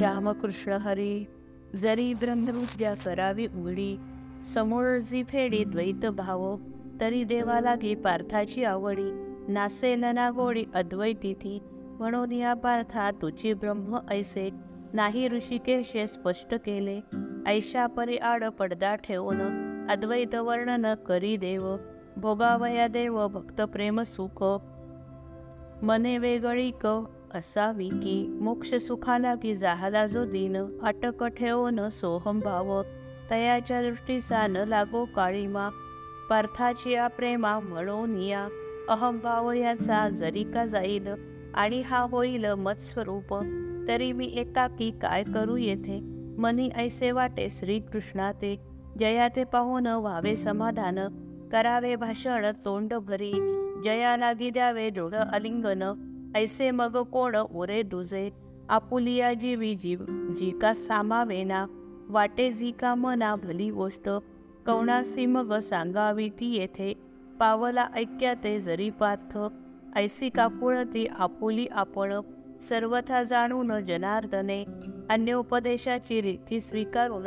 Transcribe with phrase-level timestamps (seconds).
[0.00, 1.26] रामकृष्ण हरी
[1.74, 3.96] जरी ब्रह्मविद्या करावी उघडी
[4.54, 6.44] समोर जी फेडी द्वैत भाव
[7.00, 9.10] तरी देवा लागे पार्थाची आवडी
[9.52, 11.58] नासेल ना गोडी अद्वैतिथी
[11.98, 14.48] म्हणून या पार्था तुझी ब्रह्म ऐसे
[14.94, 17.00] नाही ऋषिकेशे स्पष्ट केले
[17.46, 19.40] ऐशा परी आड पडदा ठेवून
[19.90, 21.76] अद्वैत वर्णन करी देव
[22.16, 24.44] भोगावया देव भक्त प्रेम सुख
[25.82, 27.04] मने वेगळी क
[27.36, 32.82] असावी की मोक्ष सुखाला की जाहाला जो दिन अटक ठेवून सोहम भाव.
[33.30, 35.68] तयाच्या दृष्टीचा न लागो काळीमा
[36.30, 38.48] पार्थाची या प्रेमा म्हणून या
[38.88, 41.08] अहंभाव याचा जरी का जाईल
[41.54, 43.34] आणि हा होईल मत्स्वरूप
[43.88, 46.00] तरी मी एकाकी काय करू येथे?
[46.38, 48.56] मनी ऐसे वाटे श्रीकृष्णा ते
[48.98, 50.98] जया ते पाहून व्हावे समाधान.
[51.52, 53.32] करावे भाषण तोंड भरी
[53.84, 55.82] जया लागी द्यावे दृढ अलिंगन.
[56.36, 58.30] ऐसे मग कोण उरे दुजे?
[58.68, 60.02] आपुलिया जीवी जीव
[60.38, 61.66] जी का सामावेना
[62.08, 64.08] वाटे जी का मना भली गोष्ट.
[64.66, 66.94] कवणासी मग सांगावी ती येथे?
[67.40, 69.38] पावला ऐक्याते जरी पार्थ.
[69.96, 72.20] ऐसी कापुळती आपुली आपण.
[72.60, 74.64] सर्वथा जाणून जनार्दने
[75.10, 77.26] अन्य उपदेशाची रीती स्वीकारून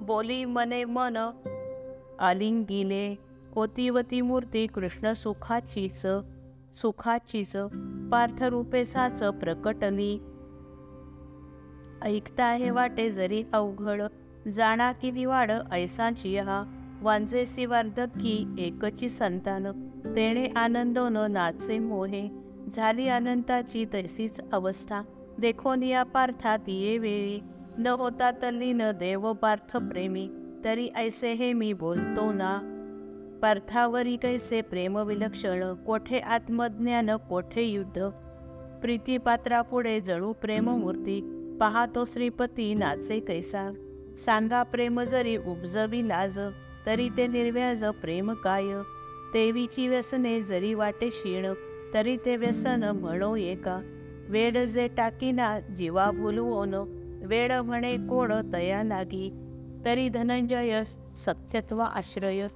[0.00, 1.16] बोली मने मन
[2.20, 3.14] आलिंगिले
[3.54, 6.06] कोतीवती मूर्ती कृष्ण सुखाचीच.
[6.74, 7.56] सुखाचीच
[8.12, 10.18] पार्थरूपे साच प्रकटली
[12.02, 14.02] ऐकता हे वाटे जरी अवघड
[14.48, 16.64] जाणा की दिवाड ऐसाची हा.
[17.02, 19.66] वांजेसी वार्धकी एकची संतान
[20.16, 22.28] तेणे आनंदोन नाचे मोहे.
[22.72, 25.02] झाली अनंताची तैसीच अवस्था
[25.38, 27.40] देखोनिया पार्थात ये वेळी.
[27.78, 30.30] न होता तल्लीन देव पार्थ प्रेमी
[30.64, 32.77] तरी ऐसे हे मी बोलतो ना.
[33.42, 37.98] पार्थावरी कैसे प्रेम विलक्षण कोठे आत्मज्ञान कोठे युद्ध?
[38.82, 41.20] प्रीतीपात्रापुढे जळू जणू प्रेममूर्ती
[41.60, 43.70] पाहतो श्रीपती नाचे कैसा.
[44.24, 46.38] सांगा प्रेम जरी उपजवी लाज
[46.86, 48.72] तरी ते निर्व्याज प्रेम काय?
[49.32, 51.46] देवीची व्यसने जरी वाटे क्षीण
[51.94, 53.80] तरी ते व्यसन म्हणो एका.
[54.28, 56.74] वेड जे टाकीना जीवा भुलवोन
[57.26, 59.28] वेड म्हणे कोण तया लागी
[59.84, 60.82] तरी धनंजय
[61.16, 62.46] सत्यत्व आश्रय.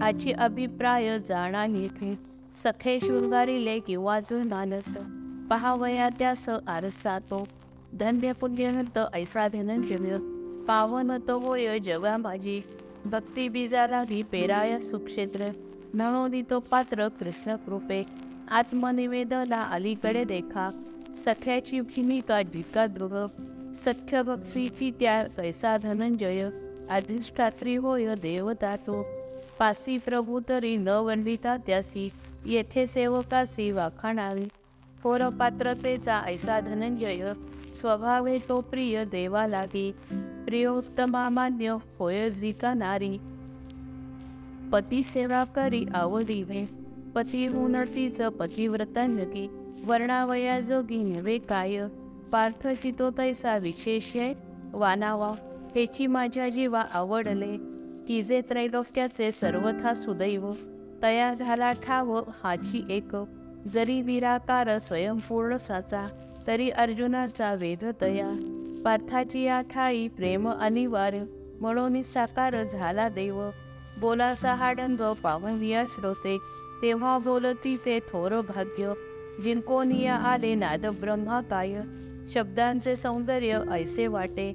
[0.00, 2.18] आची अभिप्राय जाणा येथे
[2.54, 4.96] सखे शृंगारिले किंवा मानस.
[5.50, 7.48] पहावया त्यास आरसा तो.
[8.00, 10.16] धन्य पुण्यवंत ऐसा धनंजय
[10.64, 12.60] पावन तो होय जगा माझी.
[13.06, 15.50] भक्ती बीजाला पेराय सुक्षेत्र.
[15.94, 18.04] म्हणून तो पात्र कृष्ण कृपे.
[18.50, 20.70] आत्मनिवेदना अलीकडे देखा.
[21.14, 23.28] सख्याची भूमिका ढिका दृढ.
[23.74, 26.48] सख्य भक्तीची त्या कैसा धनंजय
[26.90, 29.21] अधिष्ठात्री होय देवता तो.
[29.58, 32.08] पासी प्रभू तरी न वनविता त्यासी.
[32.46, 34.44] येथे सेवकासी वाखाणावी.
[35.02, 37.32] थोर पात्रतेचा ऐसा धनंजय
[37.74, 39.92] स्वभावे तो प्रिय देवा लागी
[40.46, 43.18] प्रियोत्तमा मान्य होय जिका नारी.
[44.72, 46.68] पती सेवा करी आवडीवे
[47.14, 49.48] पती उनतीच पतिव्रतांगी.
[49.84, 51.86] वर्णावया जोगी नव्हे काय.
[52.32, 54.16] पार्थ चितो तैसा विशेष
[54.72, 55.32] वानावा
[55.74, 57.71] हेची माझ्या जीवा आवडले.
[58.12, 60.52] की जे त्रैलोक्याचे सर्वथा सुदैव
[61.02, 63.16] तया घाला ठाव हाची एक.
[63.72, 66.06] जरी विराकार स्वयंपूर्ण साचा
[66.46, 68.28] तरी अर्जुनाचा वेध तया.
[68.84, 71.24] पार्थाची या ठाई प्रेम अनिवार्य
[71.60, 73.50] म्हणून साकार झाला देव.
[73.98, 76.38] बोला सहाडंग पावनिया श्रोते
[76.82, 78.92] तेव्हा बोलतीचे थोर भाग्य.
[79.44, 81.80] जिंकोनिया आले नाद ब्रह्मा काय?
[82.30, 84.52] शब्दांचे सौंदर्य ऐसे वाटे.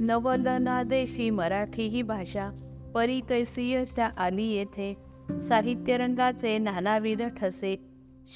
[0.00, 2.50] नवलनादेशी मराठी ही भाषा.
[2.96, 4.94] परी कैसीय त्या आली येथे.
[5.40, 7.74] साहित्यरंगाचे नानाविध ठसे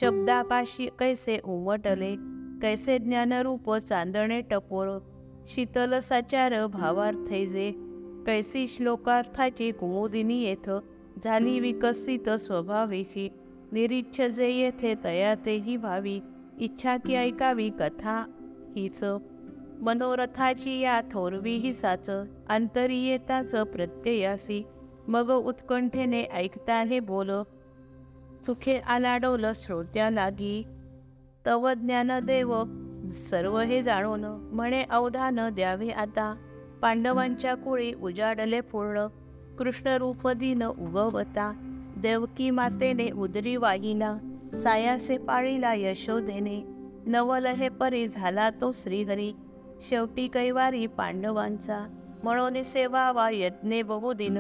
[0.01, 2.15] शब्दापाशी कैसे उमटले
[2.63, 4.99] कैसे ज्ञानरूप चांदणे टपोर
[5.49, 7.71] शीतल साचार भावार्थे जे
[8.27, 10.71] कैसी श्लोकार्थाची कुमुदिनी येथ
[11.25, 13.29] झाली विकसित स्वभावेची
[13.73, 16.21] निरीच्छ जे येथे तया तेही भावी
[16.61, 18.25] इच्छा की ऐकावी कथा
[18.77, 19.05] हीच.
[19.81, 24.67] मनोरथाची या थोरवी हिसाच साच प्रत्ययासी.
[25.09, 27.31] मग उत्कंठेने ऐकता हे बोल
[28.47, 30.65] सुखे आलाडवल श्रोत्या लागी
[31.47, 32.55] तव ज्ञान देव
[33.11, 36.35] सर्व हे जाणून म्हणे अवधान द्यावे आता.
[36.83, 39.07] पांडवांच्या कुळी उजाडले पूर्ण
[39.59, 41.53] कृष्ण रूप दिन उगवता.
[41.97, 44.17] देवकी मातेने उदरी वाहिला
[44.55, 46.63] सायासे पाळीला यशोदेने
[47.07, 49.33] नवल हे परी झाला तो श्रीहरी.
[49.81, 51.87] शेवटी कैवारी पांडवांचा
[52.23, 54.39] म्हणून सेवावा यज्ञे बहुदिन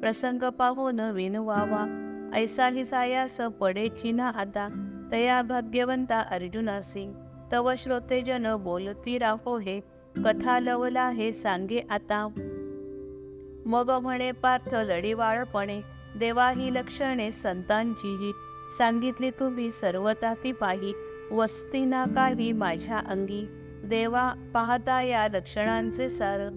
[0.00, 1.98] प्रसंग पाहून विनवावा
[2.34, 4.68] ऐसाही सायास पडेची ना आता
[5.12, 7.12] तया भाग्यवंता अर्जुनासी
[7.52, 9.80] तव श्रोतेजन बोलती राहो हे
[10.24, 12.28] कथा लवला हे सांगे आता.
[13.66, 15.80] मग म्हणे पार्थ लढीवाळपणे
[16.18, 18.32] देवा ही लक्षणे संतांची जी
[18.78, 20.92] सांगितली तुम्ही सर्वता ती पाही
[21.30, 23.46] वस्ती ना काही माझ्या अंगी.
[23.84, 26.48] देवा पाहता या लक्षणांचे सार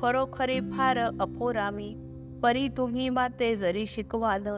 [0.00, 1.94] खरोखरी फार अपोरामी
[2.42, 4.48] परी तुम्ही माते जरी शिकवाल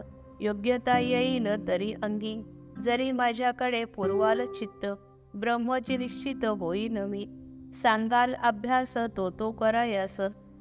[0.41, 2.35] योग्यता येईन तरी अंगी.
[2.83, 4.85] जरी माझ्याकडे पुरवाल चित्त
[5.33, 7.25] ब्रह्मची निश्चित होईन मी.
[7.73, 10.19] सांगाल अभ्यास तो तो करायास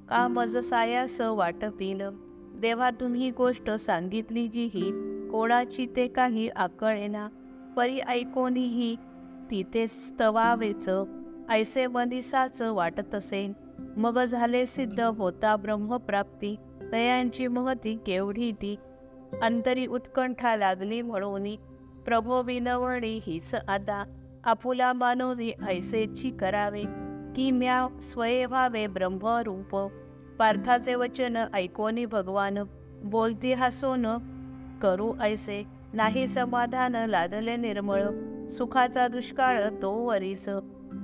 [0.08, 2.02] का मज सायास वाटतीन.
[2.60, 4.90] देवा तुम्ही गोष्ट सांगितली जी ही
[5.30, 7.28] कोणाची ते काही आकळेना.
[7.76, 8.96] परी ऐकोनीही
[9.50, 10.88] तिथे स्तवावेच
[11.50, 13.52] ऐसे मनिसाच वाटत असे
[13.96, 16.56] मग झाले सिद्ध होता ब्रह्मप्राप्ती.
[16.93, 18.76] तयांची महती केवढी ती.
[19.43, 21.56] अंतरी उत्कंठा लागली म्हणून
[22.04, 24.04] प्रभो विनवणी हीच आता.
[24.44, 26.82] आपुला मानवनी ऐसेची करावे.
[27.37, 29.90] की म्या स्वये व्हावे ब्रह्मरूप.
[30.38, 32.58] पार्थाचे वचन ऐकोनी भगवान.
[33.04, 34.06] बोलती हसोन
[34.82, 38.02] करू ऐसे नाही समाधान लादले निर्मळ.
[38.49, 40.49] सुखाचा दुष्काळ तो वरीच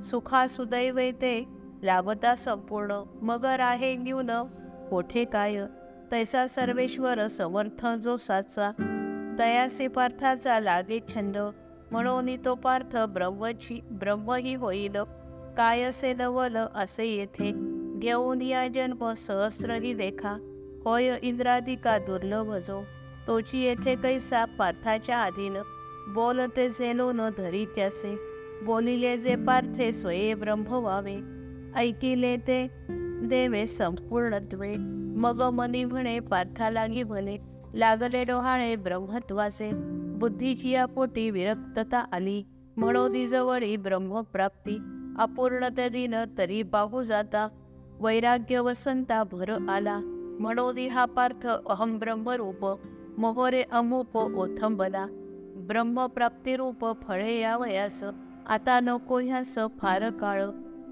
[0.03, 1.45] सुखा सुदैवे ते
[1.83, 3.03] लाभता संपूर्ण.
[3.23, 4.31] मगर आहे न्यून
[4.91, 5.65] कोठे काय?
[6.11, 8.71] तैसा सर्वेश्वर समर्थ जो साचा.
[9.39, 11.37] तयासी पार्थाचा लागे छंद.
[11.91, 14.97] म्हणून तो पार्थ ब्रह्मची ब्रह्मही होईल
[15.57, 17.53] काय असे नवल असे येथे.
[17.99, 20.37] घेऊन या जन्म सहस्रही देखा
[20.85, 22.83] होय इंद्रादिका दुर्लभ जो.
[23.27, 25.57] तोची येथे कैसा पार्थाच्या आधीन.
[26.09, 28.32] बोलते झेलो न धरी त्याचे
[28.67, 31.21] बोलिले जे पार्थे स्वये ब्रह्म व्हावे
[31.77, 32.71] ऐकिले ते
[33.25, 34.75] देवे संपूर्णत्वे
[35.17, 37.37] मग मनी म्हणे पार्था लागी म्हणे
[37.75, 39.71] लागले डोहाळे ब्रह्मत्वाचे.
[40.19, 42.43] बुद्धीची पोटी विरक्तता आली.
[42.77, 44.79] म्हणोनी जवळी ब्रह्मप्राप्ती.
[45.19, 47.49] अपूर्णते दिन तरी पाहू जाता.
[48.01, 50.01] वैराग्य वसंता भर आला.
[50.41, 52.81] म्हणोदी हा पार्थ अहम ब्रह्मरूप.
[53.19, 55.07] मोहरे अमूप ओथंबला.
[55.57, 58.05] ब्रह्मप्राप्तिरूप फळे यावयास.
[58.47, 60.45] आता नको ह्यास फार काळ.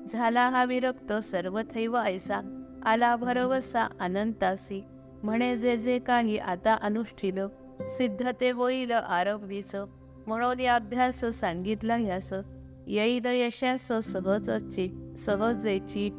[0.09, 2.67] झाला हा विरक्त सर्वथैव ऐसा.
[2.87, 4.85] आला भरवसा अनंतासी.
[5.23, 7.39] म्हणे जे जे काही आता अनुष्ठिल.
[7.81, 9.75] सिद्ध ते होईल आरंभीच.
[10.27, 12.33] म्हणून या अभ्यास सांगितला यास.
[12.87, 16.11] येईल यशास सहजची सहजेची.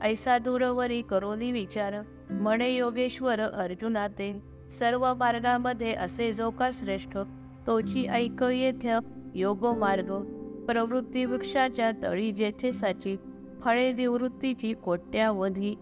[0.00, 1.94] ऐसा दूरवरी करोनी विचार.
[2.30, 7.18] म्हणे योगेश्वर अर्जुनाते सर्व मार्गामध्ये असे जो का श्रेष्ठ
[7.66, 8.86] तोची ऐक येथ
[9.34, 10.41] योग मार्ग
[10.72, 13.16] प्रवृत्ती वृक्षाच्या तळी जेथे साची
[13.62, 15.74] फळे निवृत्तीची कोट्यावधी.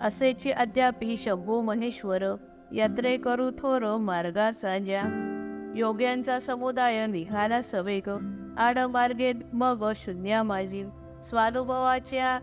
[0.00, 2.22] असेची अद्यापी शंभू महेश्वर
[2.74, 5.02] यात्रे करू थोर मार्गाचा ज्या.
[5.76, 8.10] योग्यांचा समुदाय निघाला सवेग
[8.58, 10.84] आडमार्गे मग शून्या माझी
[11.24, 12.38] स्वानुभवाच्या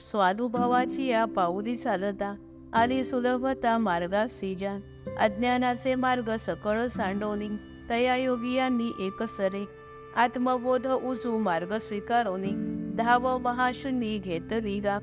[0.00, 2.34] स्वानुभवाची या पाऊली चालता
[2.72, 4.76] आली सुलभता मार्गा सीजा
[5.18, 7.48] अज्ञानाचे मार्ग सकळ सांडवली
[7.90, 9.75] तया योगियांनी एकसरे.
[10.16, 12.52] आत्मबोध उजू मार्ग स्वीकारोनी.
[12.94, 14.98] धाव महाशून्य घेतली गा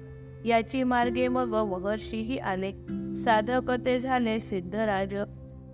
[0.45, 2.71] याची मार्गे मग महर्षीही आले.
[3.15, 5.15] साधक ते झाले सिद्धराज.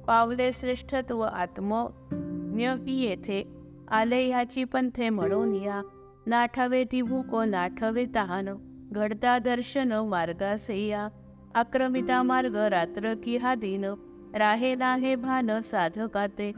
[0.08, 3.44] पावले श्रेष्ठत्व आत्मज्ञ येथे.
[3.92, 5.82] आले ह्याची पंथे म्हणून या.
[6.28, 7.02] नाठावे ती
[7.46, 8.50] नाठवे तहान.
[8.92, 11.08] घडता दर्शन मार्गासे या.
[11.56, 13.86] आक्रमिता मार्ग रात्र की हा दिन.
[14.36, 16.52] राहे नाहे भान साधकाते.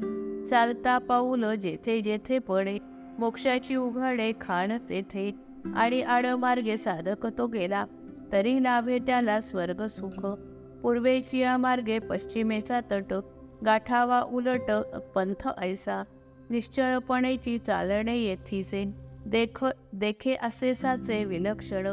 [0.50, 2.78] चालता पाऊल जेथे जेथे पडे
[3.20, 5.32] मोक्षाची उघडे खाण तेथे.
[5.76, 7.86] आणि आडमार्गे साधक तो गेला
[8.32, 10.26] तरी लाभे त्याला स्वर्ग सुख.
[10.84, 13.14] पूर्वेची या मार्गे पश्चिमेचा तट
[13.66, 14.72] गाठावा उलट
[15.16, 16.04] पंथ ऐसा.
[16.50, 18.84] निश्चळपणेची चालणे येथीचे
[19.26, 21.88] देख देखे असे साचे विलक्षण.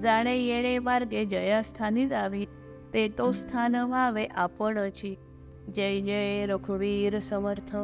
[0.00, 2.44] जाणे येणे मार्गे जयास्थानी जावे
[2.94, 5.14] ते तो स्थान व्हावे आपणची.
[5.68, 7.74] जय जय रघुवीर समर्थ।